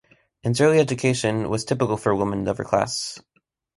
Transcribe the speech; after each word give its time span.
Anne's 0.43 0.59
early 0.59 0.79
education 0.79 1.47
was 1.47 1.63
typical 1.63 1.95
for 1.95 2.15
women 2.15 2.47
of 2.47 2.57
her 2.57 2.63
class. 2.63 3.19